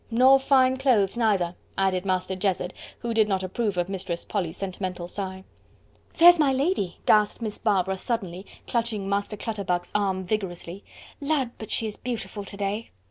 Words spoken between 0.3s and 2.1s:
fine clothes neither," added